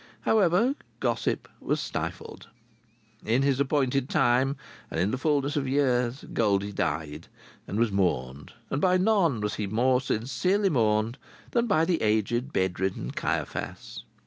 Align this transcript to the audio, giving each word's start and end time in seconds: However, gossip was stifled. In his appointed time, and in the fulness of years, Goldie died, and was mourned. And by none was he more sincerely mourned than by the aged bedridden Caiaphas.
However, 0.21 0.73
gossip 0.99 1.47
was 1.59 1.79
stifled. 1.79 2.49
In 3.23 3.43
his 3.43 3.59
appointed 3.59 4.09
time, 4.09 4.55
and 4.89 4.99
in 4.99 5.11
the 5.11 5.17
fulness 5.19 5.55
of 5.55 5.67
years, 5.67 6.25
Goldie 6.33 6.71
died, 6.73 7.27
and 7.67 7.77
was 7.77 7.91
mourned. 7.91 8.51
And 8.71 8.81
by 8.81 8.97
none 8.97 9.41
was 9.41 9.53
he 9.57 9.67
more 9.67 10.01
sincerely 10.01 10.71
mourned 10.71 11.19
than 11.51 11.67
by 11.67 11.85
the 11.85 12.01
aged 12.01 12.51
bedridden 12.51 13.11
Caiaphas. 13.11 14.03